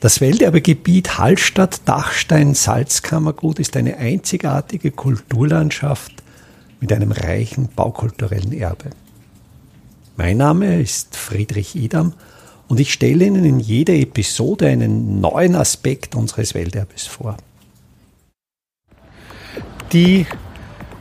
Das 0.00 0.20
Welterbegebiet 0.20 1.18
Hallstatt-Dachstein-Salzkammergut 1.18 3.58
ist 3.58 3.76
eine 3.76 3.96
einzigartige 3.96 4.92
Kulturlandschaft 4.92 6.12
mit 6.78 6.92
einem 6.92 7.10
reichen 7.10 7.68
baukulturellen 7.74 8.52
Erbe. 8.52 8.90
Mein 10.16 10.36
Name 10.36 10.80
ist 10.80 11.16
Friedrich 11.16 11.74
Idam 11.74 12.12
und 12.68 12.78
ich 12.78 12.92
stelle 12.92 13.24
Ihnen 13.24 13.44
in 13.44 13.58
jeder 13.58 13.94
Episode 13.94 14.68
einen 14.68 15.20
neuen 15.20 15.56
Aspekt 15.56 16.14
unseres 16.14 16.54
Welterbes 16.54 17.08
vor. 17.08 17.36
Die 19.92 20.26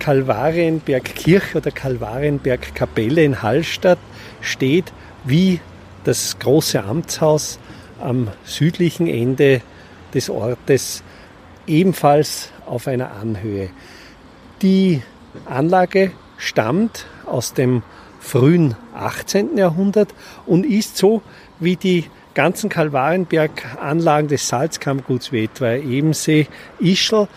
Kalvarienbergkirche 0.00 1.56
oder 1.56 1.70
Kalvarienbergkapelle 1.70 3.24
in 3.24 3.40
Hallstatt 3.40 4.00
steht 4.42 4.92
wie 5.24 5.60
das 6.04 6.38
große 6.38 6.84
Amtshaus 6.84 7.58
am 8.02 8.28
südlichen 8.44 9.06
Ende 9.06 9.62
des 10.14 10.28
Ortes 10.30 11.02
ebenfalls 11.66 12.50
auf 12.66 12.86
einer 12.86 13.12
Anhöhe. 13.12 13.70
Die 14.62 15.02
Anlage 15.46 16.12
stammt 16.36 17.06
aus 17.26 17.54
dem 17.54 17.82
frühen 18.20 18.76
18. 18.94 19.56
Jahrhundert 19.56 20.14
und 20.46 20.64
ist 20.64 20.96
so 20.96 21.22
wie 21.58 21.76
die 21.76 22.06
ganzen 22.34 22.70
Kalvarienberg-Anlagen 22.70 24.28
des 24.28 24.48
Salzkammguts 24.48 25.32
wie 25.32 25.44
etwa 25.44 25.72
Ebensee, 25.74 26.46
Ischl 26.80 27.28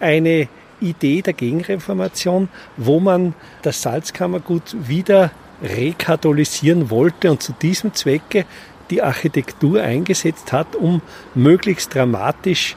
eine 0.00 0.48
Idee 0.80 1.22
der 1.22 1.32
Gegenreformation, 1.32 2.48
wo 2.76 3.00
man 3.00 3.34
das 3.62 3.82
Salzkammergut 3.82 4.76
wieder 4.88 5.30
rekatholisieren 5.62 6.90
wollte 6.90 7.30
und 7.30 7.42
zu 7.42 7.52
diesem 7.52 7.94
Zwecke 7.94 8.44
die 8.90 9.02
Architektur 9.02 9.82
eingesetzt 9.82 10.52
hat, 10.52 10.76
um 10.76 11.02
möglichst 11.34 11.94
dramatisch 11.94 12.76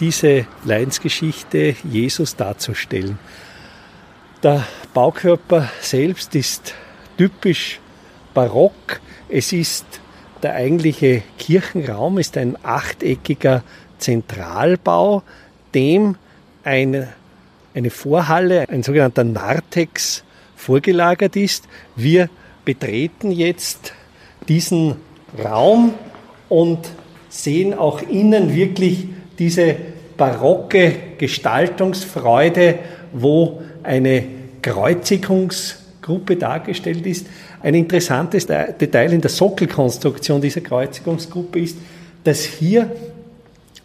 diese 0.00 0.46
Leidensgeschichte 0.64 1.76
Jesus 1.84 2.36
darzustellen. 2.36 3.18
Der 4.42 4.64
Baukörper 4.92 5.70
selbst 5.80 6.34
ist 6.34 6.74
typisch 7.16 7.80
barock. 8.34 9.00
Es 9.28 9.52
ist 9.52 9.86
der 10.42 10.54
eigentliche 10.54 11.22
Kirchenraum, 11.38 12.18
ist 12.18 12.36
ein 12.36 12.56
achteckiger 12.62 13.64
Zentralbau, 13.98 15.22
dem 15.74 16.16
eine, 16.62 17.08
eine 17.74 17.90
Vorhalle, 17.90 18.68
ein 18.68 18.82
sogenannter 18.82 19.24
Narthex, 19.24 20.22
vorgelagert 20.56 21.36
ist. 21.36 21.64
Wir 21.94 22.28
betreten 22.64 23.30
jetzt 23.30 23.92
diesen 24.48 24.96
Raum 25.44 25.94
und 26.48 26.78
sehen 27.28 27.74
auch 27.74 28.02
innen 28.02 28.54
wirklich 28.54 29.08
diese 29.38 29.76
barocke 30.16 30.94
Gestaltungsfreude, 31.18 32.78
wo 33.12 33.62
eine 33.82 34.24
Kreuzigungsgruppe 34.62 36.36
dargestellt 36.36 37.06
ist. 37.06 37.26
Ein 37.62 37.74
interessantes 37.74 38.46
Detail 38.46 39.12
in 39.12 39.20
der 39.20 39.30
Sockelkonstruktion 39.30 40.40
dieser 40.40 40.60
Kreuzigungsgruppe 40.60 41.60
ist, 41.60 41.76
dass 42.24 42.42
hier 42.44 42.90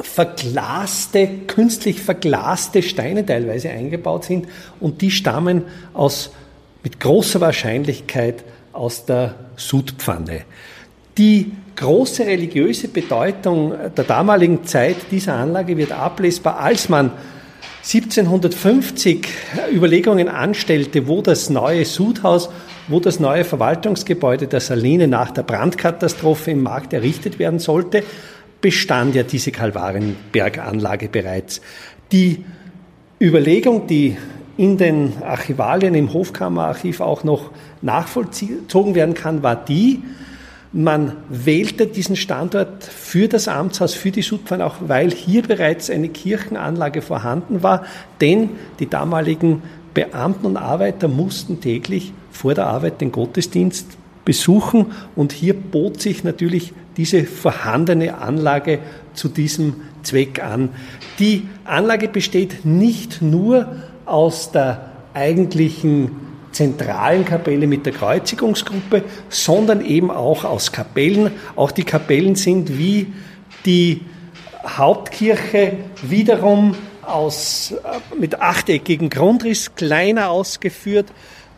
verglaste, 0.00 1.28
künstlich 1.46 2.00
verglaste 2.00 2.82
Steine 2.82 3.26
teilweise 3.26 3.70
eingebaut 3.70 4.24
sind 4.24 4.46
und 4.80 5.00
die 5.00 5.10
stammen 5.10 5.62
aus, 5.92 6.30
mit 6.84 7.00
großer 7.00 7.40
Wahrscheinlichkeit 7.40 8.44
aus 8.72 9.04
der 9.04 9.34
Sudpfanne. 9.56 10.42
Die 11.18 11.50
große 11.74 12.24
religiöse 12.24 12.86
Bedeutung 12.86 13.74
der 13.96 14.04
damaligen 14.04 14.64
Zeit 14.64 14.96
dieser 15.10 15.34
Anlage 15.34 15.76
wird 15.76 15.90
ablesbar, 15.90 16.60
als 16.60 16.88
man 16.88 17.10
1750 17.78 19.26
Überlegungen 19.72 20.28
anstellte, 20.28 21.08
wo 21.08 21.20
das 21.20 21.50
neue 21.50 21.84
Sudhaus, 21.84 22.50
wo 22.86 23.00
das 23.00 23.18
neue 23.18 23.44
Verwaltungsgebäude 23.44 24.46
der 24.46 24.60
Saline 24.60 25.08
nach 25.08 25.32
der 25.32 25.42
Brandkatastrophe 25.42 26.52
im 26.52 26.62
Markt 26.62 26.92
errichtet 26.92 27.40
werden 27.40 27.58
sollte, 27.58 28.04
bestand 28.60 29.14
ja 29.16 29.24
diese 29.24 29.50
Kalvarienberganlage 29.50 31.08
bereits. 31.08 31.60
Die 32.12 32.44
Überlegung, 33.20 33.88
die 33.88 34.16
in 34.56 34.76
den 34.76 35.14
Archivalien 35.22 35.94
im 35.94 36.12
Hofkammerarchiv 36.12 37.00
auch 37.00 37.24
noch 37.24 37.50
nachvollzogen 37.82 38.94
werden 38.94 39.14
kann, 39.14 39.42
war 39.42 39.56
die, 39.56 40.02
man 40.72 41.12
wählte 41.30 41.86
diesen 41.86 42.16
Standort 42.16 42.84
für 42.84 43.28
das 43.28 43.48
Amtshaus, 43.48 43.94
für 43.94 44.10
die 44.10 44.22
Sudpfanne, 44.22 44.66
auch 44.66 44.76
weil 44.80 45.10
hier 45.10 45.42
bereits 45.42 45.88
eine 45.90 46.08
Kirchenanlage 46.08 47.00
vorhanden 47.00 47.62
war, 47.62 47.84
denn 48.20 48.50
die 48.78 48.88
damaligen 48.88 49.62
Beamten 49.94 50.46
und 50.46 50.56
Arbeiter 50.56 51.08
mussten 51.08 51.60
täglich 51.60 52.12
vor 52.30 52.54
der 52.54 52.66
Arbeit 52.66 53.00
den 53.00 53.12
Gottesdienst 53.12 53.86
besuchen 54.24 54.92
und 55.16 55.32
hier 55.32 55.54
bot 55.54 56.02
sich 56.02 56.22
natürlich 56.22 56.74
diese 56.98 57.24
vorhandene 57.24 58.18
Anlage 58.18 58.80
zu 59.14 59.28
diesem 59.28 59.76
Zweck 60.02 60.44
an. 60.44 60.68
Die 61.18 61.48
Anlage 61.64 62.08
besteht 62.08 62.66
nicht 62.66 63.22
nur 63.22 63.68
aus 64.04 64.52
der 64.52 64.90
eigentlichen 65.14 66.27
zentralen 66.58 67.24
Kapelle 67.24 67.68
mit 67.68 67.86
der 67.86 67.92
Kreuzigungsgruppe, 67.92 69.04
sondern 69.28 69.84
eben 69.84 70.10
auch 70.10 70.42
aus 70.42 70.72
Kapellen. 70.72 71.30
Auch 71.54 71.70
die 71.70 71.84
Kapellen 71.84 72.34
sind 72.34 72.76
wie 72.76 73.12
die 73.64 74.00
Hauptkirche 74.66 75.74
wiederum 76.02 76.74
aus, 77.02 77.70
äh, 77.70 78.00
mit 78.18 78.40
achteckigen 78.40 79.08
Grundriss 79.08 79.76
kleiner 79.76 80.30
ausgeführt. 80.30 81.06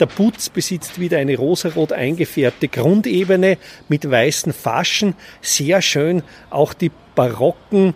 Der 0.00 0.06
Putz 0.06 0.48
besitzt 0.48 0.98
wieder 0.98 1.18
eine 1.18 1.36
rosarot 1.36 1.92
eingefärbte 1.92 2.68
Grundebene 2.68 3.58
mit 3.90 4.10
weißen 4.10 4.54
Faschen. 4.54 5.12
Sehr 5.42 5.82
schön 5.82 6.22
auch 6.48 6.72
die 6.72 6.90
barocken 7.14 7.92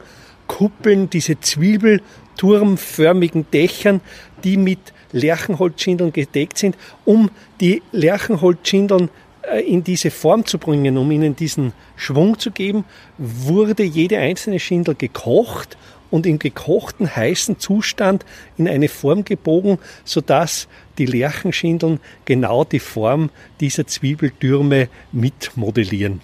Kuppeln, 0.49 1.09
diese 1.09 1.41
zwiebelturmförmigen 1.41 3.51
Dächern, 3.51 4.03
die 4.45 4.59
mit 4.59 4.93
Lerchenholzschindeln 5.13 6.13
gedeckt 6.13 6.59
sind, 6.59 6.77
um 7.05 7.31
die 7.61 7.83
Lerchenholzschindeln 7.93 9.11
äh, 9.43 9.61
in 9.61 9.83
diese 9.85 10.11
Form 10.11 10.47
zu 10.47 10.59
bringen, 10.59 10.97
um 10.97 11.11
ihnen 11.11 11.37
diesen 11.37 11.73
Schwung 11.97 12.39
zu 12.39 12.51
geben, 12.51 12.85
wurde 13.19 13.83
jede 13.83 14.19
einzelne 14.19 14.61
Schindel 14.61 14.95
gekocht 14.95 15.77
und 16.11 16.27
im 16.27 16.39
gekochten 16.39 17.15
heißen 17.15 17.59
Zustand 17.59 18.25
in 18.57 18.69
eine 18.69 18.89
Form 18.89 19.25
gebogen, 19.25 19.79
sodass 20.05 20.69
die 20.99 21.07
Lerchenschindeln 21.07 22.01
genau 22.25 22.65
die 22.65 22.81
Form 22.81 23.31
dieser 23.61 23.87
Zwiebeltürme 23.87 24.89
mitmodellieren. 25.13 26.21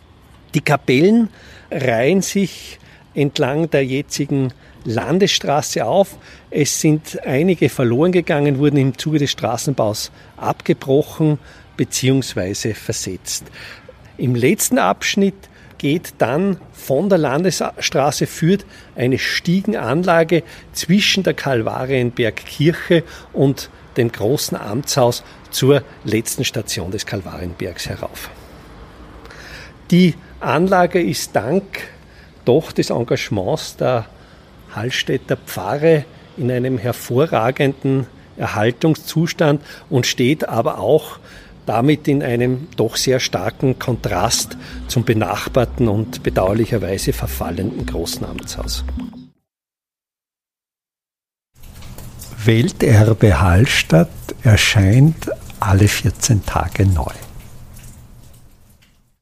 Die 0.55 0.61
Kapellen 0.61 1.29
reihen 1.71 2.23
sich 2.23 2.79
entlang 3.15 3.71
der 3.71 3.85
jetzigen 3.85 4.53
Landesstraße 4.87 5.85
auf. 5.85 6.17
Es 6.51 6.81
sind 6.81 7.25
einige 7.25 7.69
verloren 7.69 8.13
gegangen, 8.13 8.59
wurden 8.59 8.79
im 8.79 8.97
Zuge 8.97 9.19
des 9.19 9.31
Straßenbaus 9.33 10.11
abgebrochen 10.37 11.39
bzw. 11.77 12.75
versetzt. 12.75 13.45
Im 14.17 14.35
letzten 14.35 14.79
Abschnitt 14.79 15.35
geht 15.79 16.15
dann 16.19 16.59
von 16.73 17.11
der 17.11 17.19
Landesstraße 17.19 18.27
führt 18.27 18.65
eine 18.95 19.19
Stiegenanlage 19.19 20.43
zwischen 20.73 21.23
der 21.23 21.35
Kalvarienbergkirche 21.35 23.05
und 23.33 23.69
dem 23.97 24.11
großen 24.11 24.57
Amtshaus 24.57 25.23
zur 25.51 25.83
letzten 26.05 26.45
Station 26.45 26.91
des 26.91 27.05
Kalvarienbergs 27.05 27.89
herauf. 27.89 28.31
Die 29.91 30.15
Anlage 30.41 31.03
ist 31.03 31.35
dank 31.35 31.65
doch 32.45 32.73
des 32.73 32.91
Engagements 32.91 33.77
der 33.77 34.07
Hallstätter 34.77 35.37
Pfarre 35.37 36.05
in 36.37 36.51
einem 36.51 36.79
hervorragenden 36.79 38.07
Erhaltungszustand 38.37 39.63
und 39.89 40.07
steht 40.07 40.49
aber 40.49 40.79
auch 40.79 41.19
damit 41.65 42.07
in 42.07 42.23
einem 42.23 42.69
doch 42.77 42.97
sehr 42.97 43.19
starken 43.19 43.79
Kontrast 43.79 44.57
zum 44.87 45.05
benachbarten 45.05 45.89
und 45.89 46.23
bedauerlicherweise 46.23 47.13
verfallenden 47.13 47.87
großen 47.87 48.25
Amtshaus. 48.25 48.85
Welterbe 52.45 53.41
Hallstatt 53.41 54.09
erscheint 54.45 55.31
alle 55.59 55.89
14 55.89 56.47
Tage 56.47 56.87
neu. 56.87 57.13